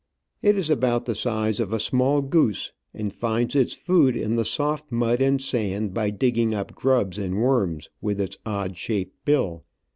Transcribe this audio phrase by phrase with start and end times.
[0.41, 4.35] It is about the size of a small goose, and it finds its food in
[4.35, 9.23] the soft mud and sand, by digging up grubs and worms with its odd shaped
[9.25, 9.63] bill.